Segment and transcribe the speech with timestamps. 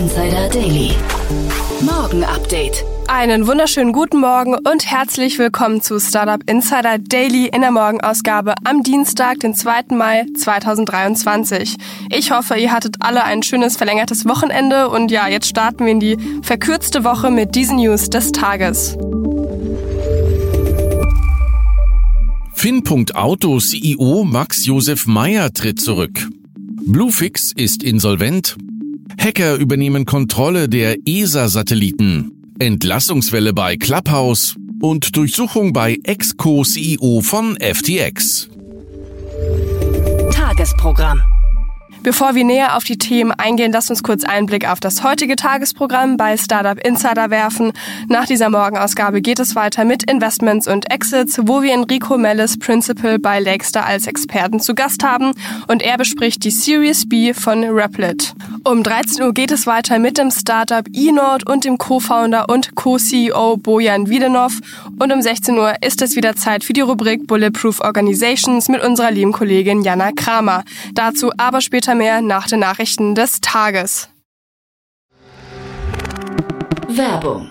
[0.00, 0.92] Insider Daily.
[1.82, 2.86] Morgen Update.
[3.06, 8.82] Einen wunderschönen guten Morgen und herzlich willkommen zu Startup Insider Daily in der Morgenausgabe am
[8.82, 9.94] Dienstag, den 2.
[9.94, 11.76] Mai 2023.
[12.08, 16.00] Ich hoffe, ihr hattet alle ein schönes verlängertes Wochenende und ja, jetzt starten wir in
[16.00, 18.96] die verkürzte Woche mit diesen News des Tages.
[22.54, 26.26] Fin.auto CEO Max Josef Meyer tritt zurück.
[26.86, 28.56] Bluefix ist insolvent.
[29.20, 32.32] Hacker übernehmen Kontrolle der ESA-Satelliten.
[32.58, 38.48] Entlassungswelle bei Clubhouse und Durchsuchung bei Ex-Co-CEO von FTX.
[40.32, 41.20] Tagesprogramm.
[42.02, 45.36] Bevor wir näher auf die Themen eingehen, lasst uns kurz einen Blick auf das heutige
[45.36, 47.72] Tagesprogramm bei Startup Insider werfen.
[48.08, 53.18] Nach dieser Morgenausgabe geht es weiter mit Investments und Exits, wo wir Enrico Mellis, Principal
[53.18, 55.32] bei Lakestar als Experten zu Gast haben
[55.68, 58.32] und er bespricht die Series B von Replit.
[58.62, 63.56] Um 13 Uhr geht es weiter mit dem Startup eNord und dem Co-Founder und Co-CEO
[63.56, 64.52] Bojan Wiedenov
[64.98, 69.10] und um 16 Uhr ist es wieder Zeit für die Rubrik Bulletproof Organizations mit unserer
[69.10, 70.64] lieben Kollegin Jana Kramer.
[70.92, 74.10] Dazu aber später mehr nach den Nachrichten des Tages.
[76.88, 77.50] Werbung.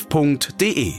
[0.09, 0.93] www.startup.de.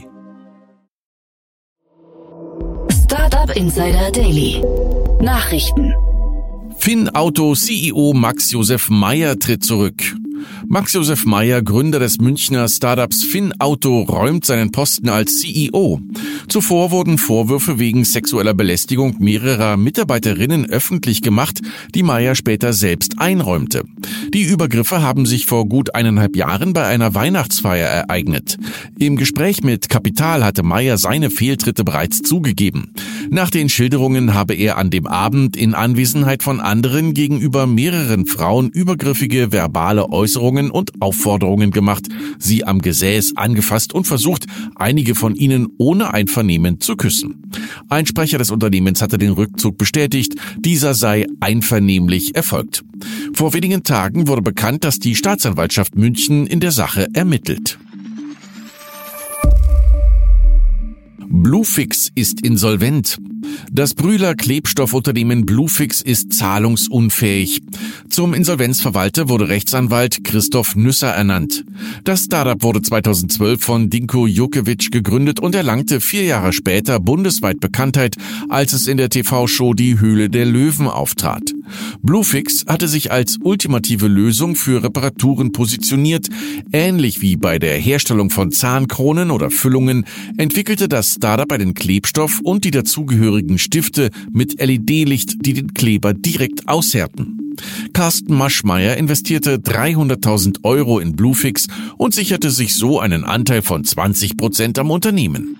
[2.87, 4.63] Startup Insider Daily.
[5.19, 5.93] Nachrichten.
[6.77, 10.15] Fin.auto CEO Max Josef Meyer tritt zurück.
[10.67, 15.99] Max Josef Meyer, Gründer des Münchner Startups Fin.auto, räumt seinen Posten als CEO.
[16.47, 21.61] Zuvor wurden Vorwürfe wegen sexueller Belästigung mehrerer Mitarbeiterinnen öffentlich gemacht,
[21.95, 23.83] die Meyer später selbst einräumte.
[24.33, 28.57] Die Übergriffe haben sich vor gut eineinhalb Jahren bei einer Weihnachtsfeier ereignet.
[28.99, 32.93] Im Gespräch mit Kapital hatte Meyer seine Fehltritte bereits zugegeben.
[33.29, 38.69] Nach den Schilderungen habe er an dem Abend in Anwesenheit von anderen gegenüber mehreren Frauen
[38.69, 40.32] übergriffige verbale Äußerungen
[40.71, 42.07] und Aufforderungen gemacht,
[42.39, 44.45] sie am Gesäß angefasst und versucht,
[44.75, 47.51] einige von ihnen ohne Einvernehmen zu küssen.
[47.89, 52.83] Ein Sprecher des Unternehmens hatte den Rückzug bestätigt, dieser sei einvernehmlich erfolgt.
[53.33, 57.77] Vor wenigen Tagen wurde bekannt, dass die Staatsanwaltschaft München in der Sache ermittelt.
[61.27, 63.17] Bluefix ist insolvent.
[63.71, 67.61] Das Brühler Klebstoffunternehmen Bluefix ist zahlungsunfähig.
[68.09, 71.63] Zum Insolvenzverwalter wurde Rechtsanwalt Christoph Nüsser ernannt.
[72.03, 78.15] Das Startup wurde 2012 von Dinko Jukovic gegründet und erlangte vier Jahre später bundesweit Bekanntheit,
[78.49, 81.53] als es in der TV-Show Die Höhle der Löwen auftrat.
[82.01, 86.27] Bluefix hatte sich als ultimative Lösung für Reparaturen positioniert.
[86.71, 90.05] Ähnlich wie bei der Herstellung von Zahnkronen oder Füllungen
[90.37, 92.71] entwickelte das Startup einen Klebstoff und die
[93.33, 97.55] dazugehörigen Stifte mit LED-Licht, die den Kleber direkt aushärten.
[97.93, 101.67] Carsten Maschmeyer investierte 300.000 Euro in Bluefix
[101.97, 105.57] und sicherte sich so einen Anteil von 20 Prozent am Unternehmen.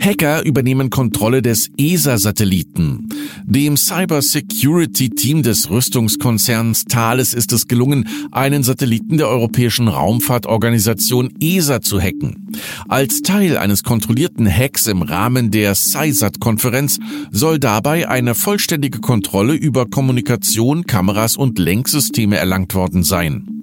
[0.00, 3.08] Hacker übernehmen Kontrolle des ESA-Satelliten.
[3.44, 12.00] Dem Cyber-Security-Team des Rüstungskonzerns Thales ist es gelungen, einen Satelliten der Europäischen Raumfahrtorganisation ESA zu
[12.00, 12.43] hacken.
[12.88, 16.98] Als Teil eines kontrollierten Hacks im Rahmen der SciSat-Konferenz
[17.30, 23.54] soll dabei eine vollständige Kontrolle über Kommunikation, Kameras und Lenksysteme erlangt worden sein.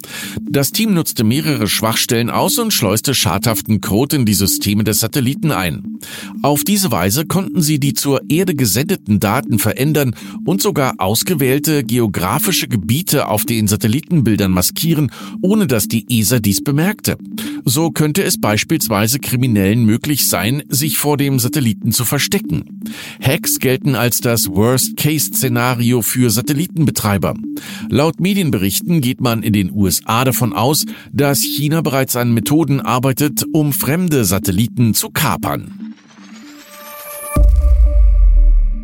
[0.49, 5.51] Das Team nutzte mehrere Schwachstellen aus und schleuste schadhaften Code in die Systeme des Satelliten
[5.51, 5.99] ein.
[6.41, 10.15] Auf diese Weise konnten sie die zur Erde gesendeten Daten verändern
[10.45, 15.11] und sogar ausgewählte geografische Gebiete auf den Satellitenbildern maskieren,
[15.41, 17.17] ohne dass die ESA dies bemerkte.
[17.63, 18.80] So könnte es beispielsweise
[19.19, 22.81] Kriminellen möglich sein, sich vor dem Satelliten zu verstecken.
[23.21, 27.35] Hacks gelten als das Worst-Case-Szenario für Satellitenbetreiber.
[27.89, 33.45] Laut Medienberichten geht man in den USA davon aus, dass China bereits an Methoden arbeitet,
[33.53, 35.93] um fremde Satelliten zu kapern.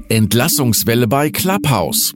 [0.10, 2.14] Entlassungswelle bei Clubhouse.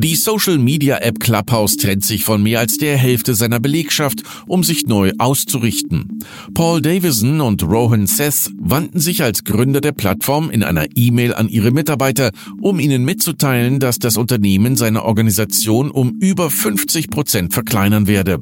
[0.00, 5.10] Die Social-Media-App Clubhouse trennt sich von mehr als der Hälfte seiner Belegschaft, um sich neu
[5.18, 6.20] auszurichten.
[6.54, 11.48] Paul Davison und Rohan Seth wandten sich als Gründer der Plattform in einer E-Mail an
[11.48, 12.30] ihre Mitarbeiter,
[12.60, 18.38] um ihnen mitzuteilen, dass das Unternehmen seine Organisation um über 50 Prozent verkleinern werde.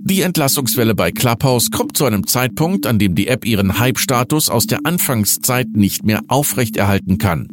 [0.00, 4.66] Die Entlassungswelle bei Clubhouse kommt zu einem Zeitpunkt, an dem die App ihren Hype-Status aus
[4.66, 7.48] der Anfangszeit nicht mehr aufrechterhalten kann.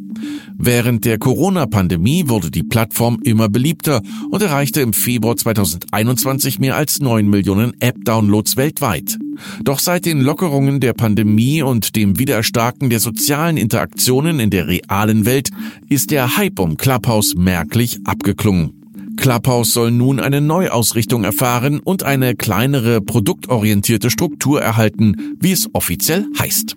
[0.58, 7.00] Während der Corona-Pandemie wurde die Plattform immer beliebter und erreichte im Februar 2021 mehr als
[7.00, 9.18] 9 Millionen App-Downloads weltweit.
[9.62, 15.24] Doch seit den Lockerungen der Pandemie und dem Wiedererstarken der sozialen Interaktionen in der realen
[15.24, 15.50] Welt
[15.88, 18.79] ist der Hype um Clubhouse merklich abgeklungen.
[19.16, 26.26] Clubhouse soll nun eine Neuausrichtung erfahren und eine kleinere produktorientierte Struktur erhalten, wie es offiziell
[26.38, 26.76] heißt.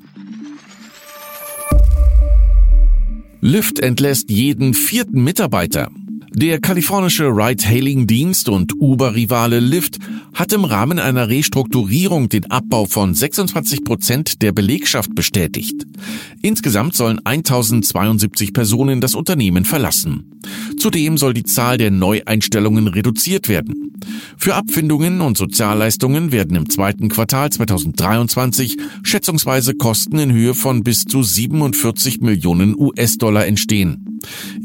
[3.41, 5.89] Lyft entlässt jeden vierten Mitarbeiter.
[6.35, 9.99] Der kalifornische Ride-Hailing-Dienst und Uber-Rivale Lyft
[10.33, 15.85] hat im Rahmen einer Restrukturierung den Abbau von 26 Prozent der Belegschaft bestätigt.
[16.41, 20.41] Insgesamt sollen 1072 Personen das Unternehmen verlassen.
[20.79, 23.93] Zudem soll die Zahl der Neueinstellungen reduziert werden.
[24.35, 31.05] Für Abfindungen und Sozialleistungen werden im zweiten Quartal 2023 schätzungsweise Kosten in Höhe von bis
[31.05, 34.12] zu 47 Millionen US-Dollar entstehen.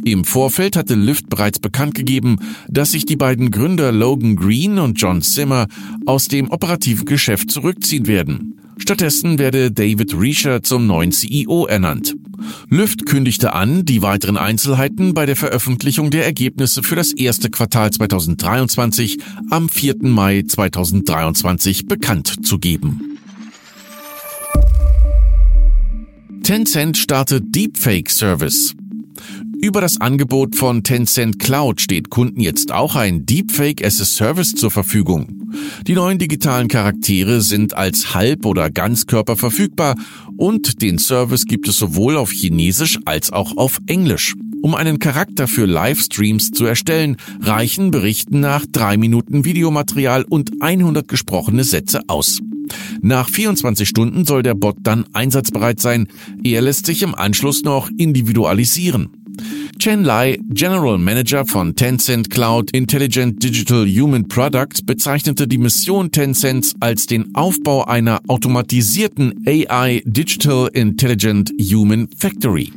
[0.05, 2.39] Im Vorfeld hatte Lyft bereits bekannt gegeben,
[2.69, 5.67] dass sich die beiden Gründer Logan Green und John Zimmer
[6.07, 8.55] aus dem operativen Geschäft zurückziehen werden.
[8.79, 12.15] Stattdessen werde David Reesher zum neuen CEO ernannt.
[12.71, 17.91] Lyft kündigte an, die weiteren Einzelheiten bei der Veröffentlichung der Ergebnisse für das erste Quartal
[17.91, 19.19] 2023
[19.51, 19.97] am 4.
[20.03, 23.19] Mai 2023 bekannt zu geben.
[26.43, 28.75] Tencent startet Deepfake Service.
[29.61, 34.55] Über das Angebot von Tencent Cloud steht Kunden jetzt auch ein Deepfake as a Service
[34.55, 35.51] zur Verfügung.
[35.87, 39.97] Die neuen digitalen Charaktere sind als Halb- oder Ganzkörper verfügbar
[40.37, 44.35] und den Service gibt es sowohl auf Chinesisch als auch auf Englisch.
[44.63, 51.09] Um einen Charakter für Livestreams zu erstellen, reichen Berichten nach drei Minuten Videomaterial und 100
[51.09, 52.41] gesprochene Sätze aus.
[53.01, 56.09] Nach 24 Stunden soll der Bot dann einsatzbereit sein.
[56.45, 59.11] Er lässt sich im Anschluss noch individualisieren.
[59.79, 66.75] Chen Lai, General Manager von Tencent Cloud Intelligent Digital Human Products, bezeichnete die Mission Tencents
[66.81, 72.73] als den Aufbau einer automatisierten AI Digital Intelligent Human Factory.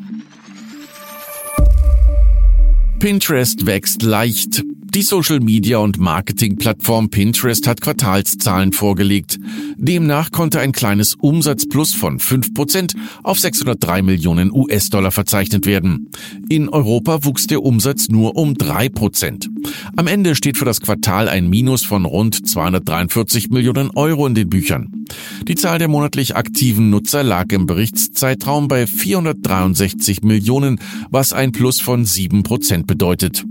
[2.99, 4.63] Pinterest wächst leicht.
[4.93, 9.39] Die Social-Media- und Marketing-Plattform Pinterest hat Quartalszahlen vorgelegt.
[9.77, 16.09] Demnach konnte ein kleines Umsatzplus von 5% auf 603 Millionen US-Dollar verzeichnet werden.
[16.49, 19.47] In Europa wuchs der Umsatz nur um 3%.
[19.95, 24.49] Am Ende steht für das Quartal ein Minus von rund 243 Millionen Euro in den
[24.49, 25.05] Büchern.
[25.47, 31.79] Die Zahl der monatlich aktiven Nutzer lag im Berichtszeitraum bei 463 Millionen, was ein Plus
[31.79, 33.45] von 7% bedeutet.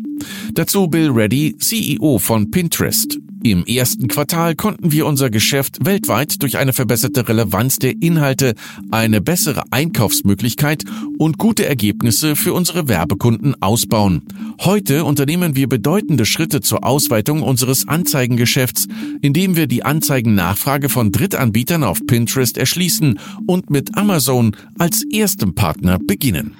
[0.54, 3.18] Dazu Bill Reddy, CEO von Pinterest.
[3.42, 8.54] Im ersten Quartal konnten wir unser Geschäft weltweit durch eine verbesserte Relevanz der Inhalte,
[8.90, 10.84] eine bessere Einkaufsmöglichkeit
[11.16, 14.24] und gute Ergebnisse für unsere Werbekunden ausbauen.
[14.60, 18.88] Heute unternehmen wir bedeutende Schritte zur Ausweitung unseres Anzeigengeschäfts,
[19.22, 25.98] indem wir die Anzeigennachfrage von Drittanbietern auf Pinterest erschließen und mit Amazon als erstem Partner
[25.98, 26.56] beginnen.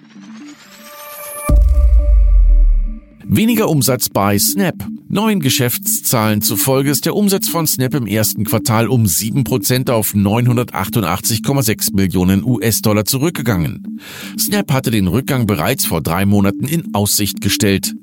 [3.33, 4.75] Weniger Umsatz bei Snap.
[5.09, 11.95] Neuen Geschäftszahlen zufolge ist der Umsatz von Snap im ersten Quartal um 7% auf 988,6
[11.95, 14.01] Millionen US-Dollar zurückgegangen.
[14.37, 17.95] Snap hatte den Rückgang bereits vor drei Monaten in Aussicht gestellt.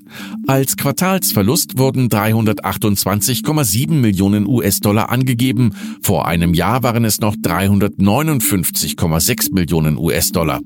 [0.47, 5.73] Als Quartalsverlust wurden 328,7 Millionen US-Dollar angegeben.
[6.01, 10.61] Vor einem Jahr waren es noch 359,6 Millionen US-Dollar.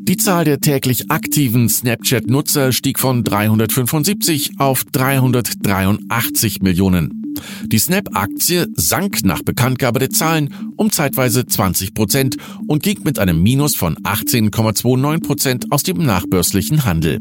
[0.00, 7.18] Die Zahl der täglich aktiven Snapchat-Nutzer stieg von 375 auf 383 Millionen.
[7.66, 13.42] Die Snap-Aktie sank nach Bekanntgabe der Zahlen um zeitweise 20 Prozent und ging mit einem
[13.42, 17.20] Minus von 18,29 Prozent aus dem nachbörslichen Handel.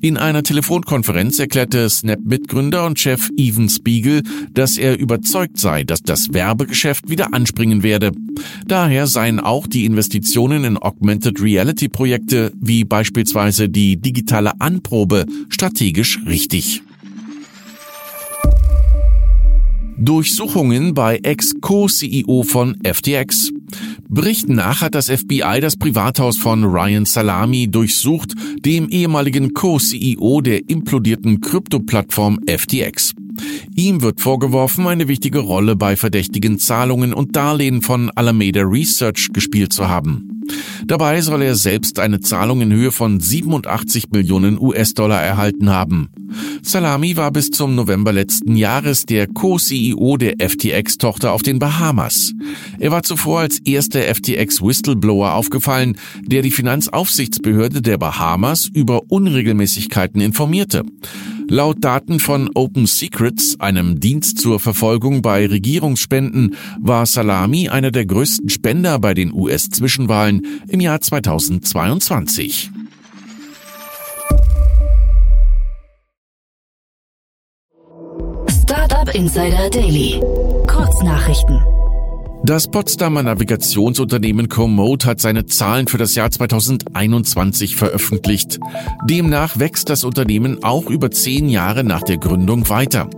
[0.00, 4.22] In einer Telefonkonferenz erklärte Snap-Mitgründer und Chef Evan Spiegel,
[4.52, 8.12] dass er überzeugt sei, dass das Werbegeschäft wieder anspringen werde.
[8.66, 16.20] Daher seien auch die Investitionen in Augmented Reality Projekte wie beispielsweise die digitale Anprobe strategisch
[16.26, 16.82] richtig.
[19.98, 23.52] Durchsuchungen bei Ex-Co-CEO von FTX.
[24.08, 28.34] Berichten nach hat das FBI das Privathaus von Ryan Salami durchsucht,
[28.64, 33.14] dem ehemaligen Co-CEO der implodierten Krypto-Plattform FTX.
[33.74, 39.72] Ihm wird vorgeworfen, eine wichtige Rolle bei verdächtigen Zahlungen und Darlehen von Alameda Research gespielt
[39.72, 40.35] zu haben.
[40.86, 46.08] Dabei soll er selbst eine Zahlung in Höhe von 87 Millionen US-Dollar erhalten haben.
[46.62, 52.32] Salami war bis zum November letzten Jahres der Co-CEO der FTX-Tochter auf den Bahamas.
[52.78, 60.82] Er war zuvor als erster FTX-Whistleblower aufgefallen, der die Finanzaufsichtsbehörde der Bahamas über Unregelmäßigkeiten informierte.
[61.48, 68.04] Laut Daten von Open Secrets, einem Dienst zur Verfolgung bei Regierungsspenden, war Salami einer der
[68.04, 72.70] größten Spender bei den US-Zwischenwahlen im Jahr 2022.
[78.48, 80.20] Startup Insider Daily.
[80.66, 81.75] Kurznachrichten.
[82.46, 88.60] Das Potsdamer Navigationsunternehmen Komoot hat seine Zahlen für das Jahr 2021 veröffentlicht.
[89.10, 93.10] Demnach wächst das Unternehmen auch über zehn Jahre nach der Gründung weiter.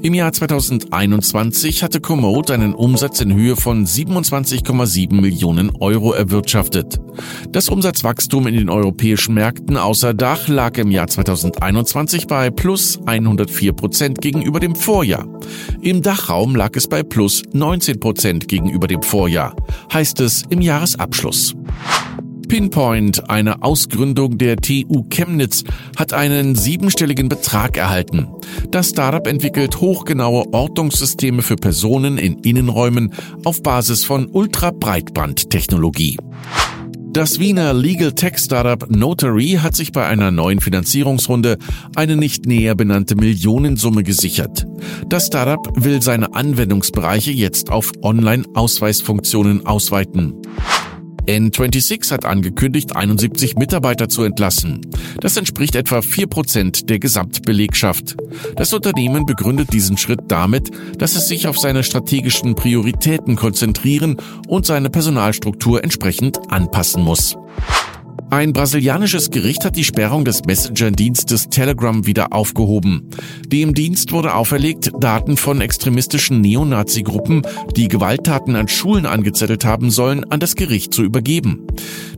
[0.00, 7.00] Im Jahr 2021 hatte Komoot einen Umsatz in Höhe von 27,7 Millionen Euro erwirtschaftet.
[7.50, 13.72] Das Umsatzwachstum in den europäischen Märkten außer Dach lag im Jahr 2021 bei plus 104
[13.72, 15.26] Prozent gegenüber dem Vorjahr.
[15.80, 19.54] Im Dachraum lag es bei plus 19 Prozent gegenüber dem Vorjahr,
[19.92, 21.54] heißt es im Jahresabschluss.
[22.48, 25.64] Pinpoint, eine Ausgründung der TU Chemnitz,
[25.96, 28.28] hat einen siebenstelligen Betrag erhalten.
[28.70, 33.12] Das Startup entwickelt hochgenaue Ortungssysteme für Personen in Innenräumen
[33.44, 36.16] auf Basis von Ultrabreitbandtechnologie.
[37.10, 41.56] Das Wiener Legal Tech Startup Notary hat sich bei einer neuen Finanzierungsrunde
[41.96, 44.66] eine nicht näher benannte Millionensumme gesichert.
[45.08, 50.34] Das Startup will seine Anwendungsbereiche jetzt auf Online-Ausweisfunktionen ausweiten.
[51.28, 54.80] N26 hat angekündigt, 71 Mitarbeiter zu entlassen.
[55.20, 58.16] Das entspricht etwa 4% der Gesamtbelegschaft.
[58.56, 64.16] Das Unternehmen begründet diesen Schritt damit, dass es sich auf seine strategischen Prioritäten konzentrieren
[64.46, 67.36] und seine Personalstruktur entsprechend anpassen muss.
[68.30, 73.08] Ein brasilianisches Gericht hat die Sperrung des Messenger-Dienstes Telegram wieder aufgehoben.
[73.46, 77.42] Dem Dienst wurde auferlegt, Daten von extremistischen Neonazi-Gruppen,
[77.74, 81.66] die Gewalttaten an Schulen angezettelt haben sollen, an das Gericht zu übergeben.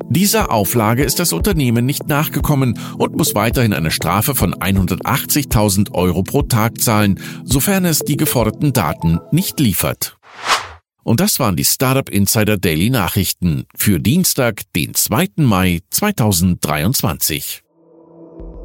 [0.08, 6.24] Dieser Auflage ist das Unternehmen nicht nachgekommen und muss weiterhin eine Strafe von 180.000 Euro
[6.24, 10.19] pro Tag zahlen, sofern es die geforderten Daten nicht liefert.
[11.02, 15.28] Und das waren die Startup Insider Daily Nachrichten für Dienstag, den 2.
[15.36, 17.62] Mai 2023.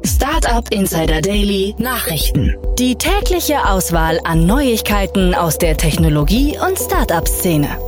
[0.04, 2.54] Startup Insider Daily Nachrichten.
[2.78, 7.78] Die tägliche Auswahl an Neuigkeiten aus der Technologie- und Startup-Szene.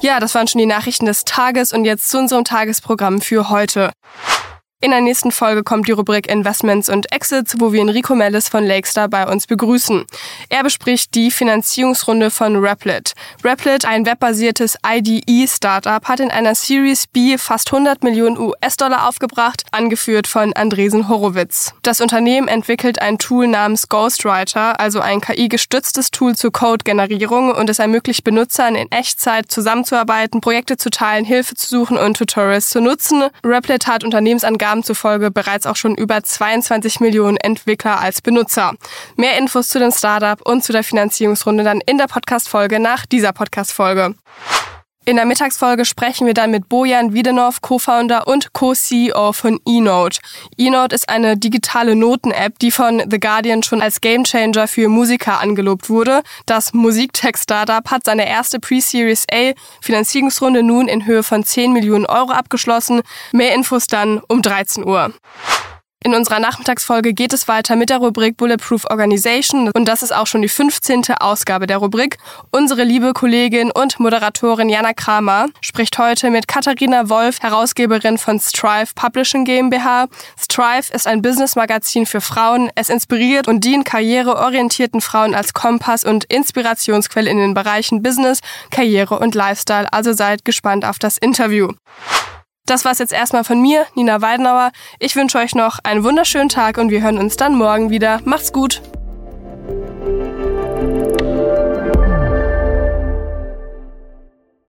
[0.00, 3.90] Ja, das waren schon die Nachrichten des Tages und jetzt zu unserem Tagesprogramm für heute.
[4.82, 8.62] In der nächsten Folge kommt die Rubrik Investments und Exits, wo wir Enrico Mellis von
[8.62, 10.04] Lakestar bei uns begrüßen.
[10.50, 13.14] Er bespricht die Finanzierungsrunde von Replit.
[13.42, 20.26] Replit, ein webbasiertes IDE-Startup, hat in einer Series B fast 100 Millionen US-Dollar aufgebracht, angeführt
[20.26, 21.72] von Andresen Horowitz.
[21.80, 27.78] Das Unternehmen entwickelt ein Tool namens Ghostwriter, also ein KI-gestütztes Tool zur Code-Generierung und es
[27.78, 33.24] ermöglicht Benutzern in Echtzeit zusammenzuarbeiten, Projekte zu teilen, Hilfe zu suchen und Tutorials zu nutzen.
[33.42, 38.72] Replit hat Unternehmensangaben Angaben zufolge bereits auch schon über 22 Millionen Entwickler als Benutzer.
[39.14, 43.32] Mehr Infos zu dem Startup und zu der Finanzierungsrunde dann in der Podcast-Folge nach dieser
[43.32, 44.16] Podcast-Folge.
[45.08, 50.18] In der Mittagsfolge sprechen wir dann mit Bojan Wiedenov, Co-Founder und Co-CEO von eNote.
[50.58, 55.90] eNote ist eine digitale Noten-App, die von The Guardian schon als Gamechanger für Musiker angelobt
[55.90, 56.24] wurde.
[56.46, 62.32] Das Musiktech-Startup hat seine erste Pre-Series A Finanzierungsrunde nun in Höhe von 10 Millionen Euro
[62.32, 63.02] abgeschlossen.
[63.30, 65.12] Mehr Infos dann um 13 Uhr.
[66.04, 70.28] In unserer Nachmittagsfolge geht es weiter mit der Rubrik Bulletproof Organization und das ist auch
[70.28, 71.02] schon die 15.
[71.18, 72.18] Ausgabe der Rubrik.
[72.52, 78.92] Unsere liebe Kollegin und Moderatorin Jana Kramer spricht heute mit Katharina Wolf, Herausgeberin von Strive
[78.94, 80.06] Publishing GmbH.
[80.38, 82.70] Strive ist ein Business-Magazin für Frauen.
[82.76, 89.18] Es inspiriert und dient karriereorientierten Frauen als Kompass und Inspirationsquelle in den Bereichen Business, Karriere
[89.18, 89.92] und Lifestyle.
[89.92, 91.72] Also seid gespannt auf das Interview.
[92.66, 94.72] Das war's jetzt erstmal von mir, Nina Weidenauer.
[94.98, 98.20] Ich wünsche euch noch einen wunderschönen Tag und wir hören uns dann morgen wieder.
[98.24, 98.82] Macht's gut!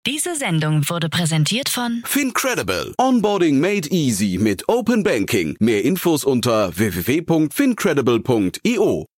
[0.07, 2.93] Diese Sendung wurde präsentiert von Fincredible.
[2.98, 5.55] Onboarding made easy mit Open Banking.
[5.60, 9.11] Mehr Infos unter www.fincredible.io.